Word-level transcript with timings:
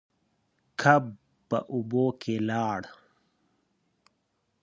کب 0.81 1.03
په 1.49 1.57
اوبو 1.73 2.05
کې 2.21 2.35
لاړ. 2.49 2.81